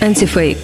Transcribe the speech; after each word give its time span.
Антифейк. 0.00 0.58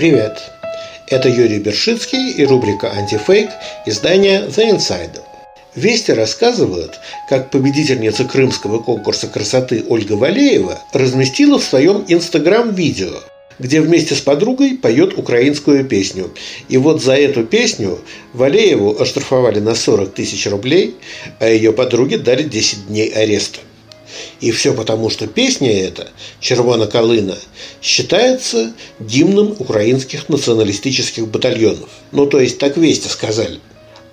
Привет! 0.00 0.59
Это 1.10 1.28
Юрий 1.28 1.58
Бершицкий 1.58 2.30
и 2.34 2.46
рубрика 2.46 2.92
«Антифейк» 2.92 3.50
издания 3.84 4.46
«The 4.46 4.76
Insider». 4.76 5.22
Вести 5.74 6.12
рассказывают, 6.12 7.00
как 7.28 7.50
победительница 7.50 8.24
крымского 8.24 8.78
конкурса 8.78 9.26
красоты 9.26 9.84
Ольга 9.88 10.12
Валеева 10.12 10.78
разместила 10.92 11.58
в 11.58 11.64
своем 11.64 12.04
инстаграм-видео, 12.06 13.10
где 13.58 13.80
вместе 13.80 14.14
с 14.14 14.20
подругой 14.20 14.76
поет 14.76 15.18
украинскую 15.18 15.84
песню. 15.84 16.30
И 16.68 16.76
вот 16.76 17.02
за 17.02 17.16
эту 17.16 17.42
песню 17.42 17.98
Валееву 18.32 19.00
оштрафовали 19.00 19.58
на 19.58 19.74
40 19.74 20.14
тысяч 20.14 20.46
рублей, 20.46 20.94
а 21.40 21.48
ее 21.48 21.72
подруге 21.72 22.18
дали 22.18 22.44
10 22.44 22.86
дней 22.86 23.08
ареста. 23.08 23.58
И 24.40 24.50
все 24.50 24.74
потому, 24.74 25.10
что 25.10 25.26
песня 25.26 25.70
эта, 25.70 26.10
«Червона 26.40 26.86
Калына», 26.86 27.36
считается 27.82 28.72
гимном 28.98 29.54
украинских 29.58 30.28
националистических 30.28 31.28
батальонов. 31.28 31.88
Ну, 32.12 32.26
то 32.26 32.40
есть, 32.40 32.58
так 32.58 32.76
вести 32.76 33.08
сказали. 33.08 33.60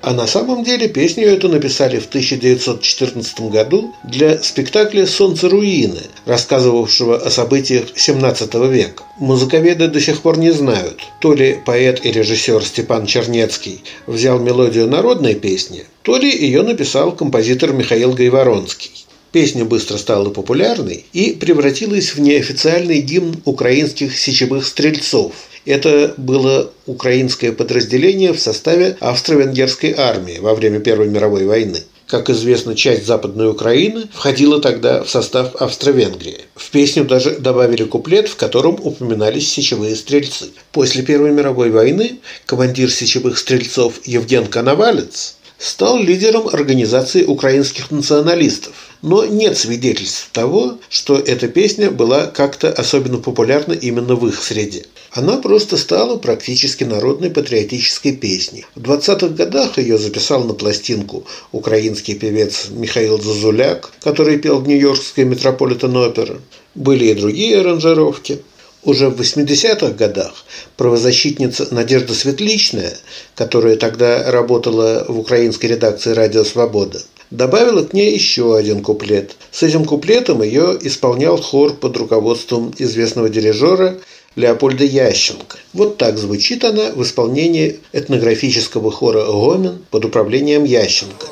А 0.02 0.14
на 0.14 0.28
самом 0.28 0.64
деле 0.64 0.88
песню 0.88 1.28
эту 1.28 1.50
написали 1.50 1.98
в 2.00 2.06
1914 2.06 3.40
году 3.50 3.94
для 4.04 4.38
спектакля 4.38 5.08
«Солнце 5.08 5.50
руины», 5.50 6.00
рассказывавшего 6.26 7.18
о 7.18 7.32
событиях 7.32 7.86
XVII 7.96 8.72
века. 8.72 9.04
Музыковеды 9.20 9.88
до 9.88 10.00
сих 10.00 10.22
пор 10.22 10.38
не 10.38 10.52
знают, 10.52 11.02
то 11.20 11.34
ли 11.34 11.60
поэт 11.66 12.06
и 12.06 12.12
режиссер 12.12 12.64
Степан 12.64 13.08
Чернецкий 13.08 13.84
взял 14.06 14.40
мелодию 14.40 14.88
народной 14.88 15.34
песни, 15.34 15.86
то 16.04 16.16
ли 16.18 16.30
ее 16.30 16.62
написал 16.62 17.12
композитор 17.12 17.74
Михаил 17.74 18.14
Гайворонский. 18.14 19.07
Песня 19.32 19.66
быстро 19.66 19.98
стала 19.98 20.30
популярной 20.30 21.06
и 21.14 21.34
превратилась 21.34 22.16
в 22.16 22.20
неофициальный 22.20 23.02
гимн 23.02 23.42
украинских 23.46 24.18
сечевых 24.18 24.66
стрельцов. 24.66 25.34
Это 25.66 26.14
было 26.16 26.72
украинское 26.86 27.52
подразделение 27.52 28.32
в 28.32 28.40
составе 28.40 28.96
австро-венгерской 29.02 29.94
армии 29.98 30.40
во 30.40 30.56
время 30.56 30.80
Первой 30.80 31.10
мировой 31.10 31.46
войны. 31.46 31.80
Как 32.08 32.30
известно, 32.30 32.74
часть 32.74 33.06
Западной 33.06 33.50
Украины 33.50 34.06
входила 34.14 34.62
тогда 34.62 35.04
в 35.04 35.10
состав 35.10 35.56
Австро-Венгрии. 35.56 36.38
В 36.56 36.72
песню 36.72 37.04
даже 37.04 37.32
добавили 37.32 37.84
куплет, 37.84 38.30
в 38.30 38.38
котором 38.38 38.80
упоминались 38.82 39.52
сечевые 39.52 39.98
стрельцы. 39.98 40.46
После 40.72 41.04
Первой 41.04 41.32
мировой 41.32 41.70
войны 41.70 42.20
командир 42.46 42.90
сечевых 42.90 43.38
стрельцов 43.38 43.96
Евген 44.06 44.48
Коновалец 44.48 45.36
стал 45.58 46.00
лидером 46.02 46.48
организации 46.48 47.26
украинских 47.26 47.92
националистов. 47.92 48.87
Но 49.02 49.26
нет 49.26 49.58
свидетельств 49.58 50.30
того, 50.32 50.80
что 50.90 51.18
эта 51.18 51.48
песня 51.48 51.92
была 51.92 52.26
как-то 52.28 52.72
особенно 52.72 53.20
популярна 53.20 53.74
именно 53.74 54.16
в 54.16 54.28
их 54.28 54.44
среде. 54.44 54.86
Она 55.12 55.38
просто 55.38 55.78
стала 55.78 56.18
практически 56.18 56.84
народной 56.84 57.30
патриотической 57.30 58.14
песней. 58.14 58.66
В 58.76 58.82
20-х 58.82 59.30
годах 59.30 59.78
ее 59.78 59.98
записал 59.98 60.44
на 60.44 60.54
пластинку 60.54 61.26
украинский 61.52 62.16
певец 62.16 62.68
Михаил 62.70 63.22
Зазуляк, 63.22 63.92
который 64.02 64.38
пел 64.38 64.60
в 64.60 64.68
Нью-Йоркской 64.68 65.26
Метрополитен-опера. 65.26 66.40
Были 66.76 67.06
и 67.06 67.14
другие 67.14 67.60
аранжировки. 67.60 68.42
Уже 68.84 69.10
в 69.10 69.20
80-х 69.20 69.94
годах 69.94 70.46
правозащитница 70.78 71.68
Надежда 71.72 72.14
Светличная, 72.14 72.98
которая 73.36 73.76
тогда 73.76 74.32
работала 74.32 75.06
в 75.08 75.20
украинской 75.20 75.66
редакции 75.66 76.12
«Радио 76.12 76.44
Свобода», 76.44 77.02
добавила 77.32 77.84
к 77.84 77.94
ней 77.94 78.14
еще 78.14 78.56
один 78.56 78.82
куплет. 78.82 79.36
С 79.52 79.64
этим 79.64 79.86
куплетом 79.86 80.42
ее 80.42 80.78
исполнял 80.82 81.38
хор 81.38 81.74
под 81.74 81.98
руководством 81.98 82.74
известного 82.78 83.30
дирижера 83.30 83.98
Леопольда 84.36 84.84
Ященко. 84.84 85.58
Вот 85.74 85.98
так 85.98 86.18
звучит 86.18 86.64
она 86.64 86.92
в 86.92 87.02
исполнении 87.04 87.80
этнографического 87.92 88.92
хора 88.92 89.26
«Гомин» 89.26 89.80
под 89.90 90.06
управлением 90.06 90.64
Ященко. 90.64 91.28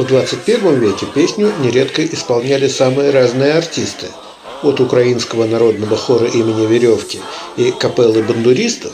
В 0.00 0.06
21 0.06 0.80
веке 0.80 1.04
песню 1.14 1.52
нередко 1.60 2.02
исполняли 2.02 2.68
самые 2.68 3.10
разные 3.10 3.52
артисты. 3.52 4.06
От 4.62 4.80
украинского 4.80 5.44
народного 5.44 5.94
хора 5.94 6.26
имени 6.26 6.64
Веревки 6.64 7.20
и 7.58 7.70
капеллы 7.70 8.22
бандуристов 8.22 8.92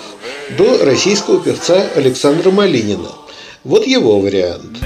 до 0.59 0.85
российского 0.85 1.41
певца 1.41 1.81
Александра 1.95 2.51
Малинина. 2.51 3.13
Вот 3.63 3.87
его 3.87 4.19
вариант. 4.19 4.79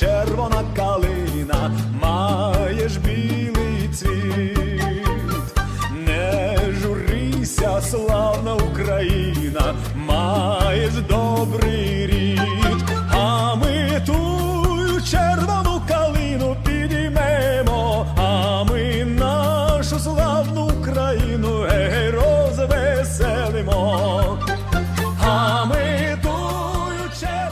червона 0.00 0.64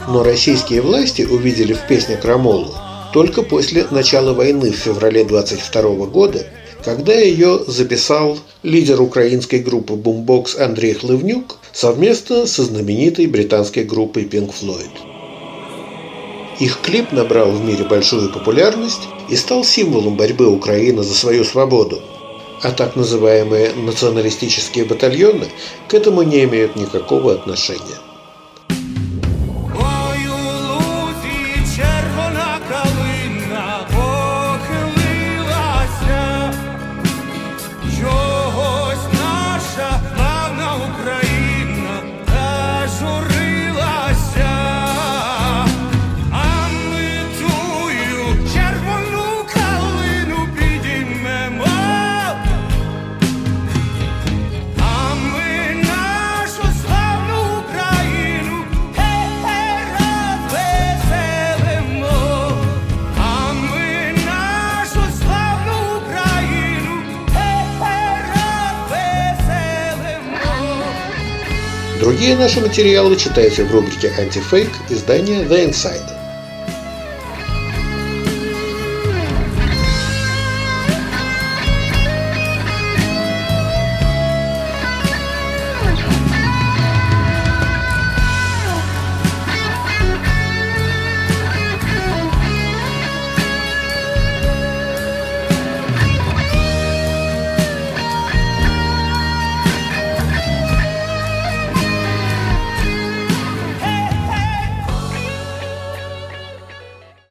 Но 0.07 0.23
российские 0.23 0.81
власти 0.81 1.23
увидели 1.23 1.73
в 1.73 1.87
песне 1.87 2.17
Крамолу 2.17 2.73
только 3.13 3.41
после 3.41 3.87
начала 3.89 4.33
войны 4.33 4.71
в 4.71 4.75
феврале 4.75 5.23
22 5.23 5.81
года, 6.07 6.45
когда 6.83 7.13
ее 7.13 7.59
записал 7.65 8.37
лидер 8.63 9.01
украинской 9.01 9.59
группы 9.59 9.93
Boombox 9.93 10.59
Андрей 10.59 10.93
Хлывнюк 10.93 11.57
совместно 11.71 12.45
со 12.45 12.63
знаменитой 12.63 13.27
британской 13.27 13.83
группой 13.83 14.23
Pink 14.23 14.53
Floyd. 14.59 14.91
Их 16.59 16.79
клип 16.81 17.11
набрал 17.11 17.51
в 17.51 17.63
мире 17.63 17.83
большую 17.83 18.31
популярность 18.31 19.01
и 19.29 19.35
стал 19.35 19.63
символом 19.63 20.15
борьбы 20.15 20.47
Украины 20.47 21.03
за 21.03 21.13
свою 21.13 21.43
свободу. 21.43 22.01
А 22.63 22.71
так 22.71 22.95
называемые 22.95 23.73
националистические 23.75 24.85
батальоны 24.85 25.47
к 25.89 25.93
этому 25.93 26.23
не 26.23 26.45
имеют 26.45 26.77
никакого 26.77 27.33
отношения. 27.33 27.99
Другие 72.03 72.35
наши 72.35 72.59
материалы 72.59 73.15
читайте 73.15 73.63
в 73.63 73.71
рубрике 73.71 74.11
«Антифейк» 74.19 74.69
издания 74.89 75.43
«The 75.43 75.69
Insider». 75.69 76.22